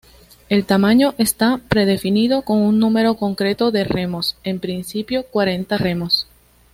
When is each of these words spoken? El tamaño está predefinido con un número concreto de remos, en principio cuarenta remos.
El 0.49 0.65
tamaño 0.65 1.13
está 1.19 1.59
predefinido 1.69 2.41
con 2.41 2.57
un 2.63 2.79
número 2.79 3.17
concreto 3.17 3.69
de 3.69 3.83
remos, 3.83 4.35
en 4.43 4.59
principio 4.59 5.27
cuarenta 5.27 5.77
remos. 5.77 6.25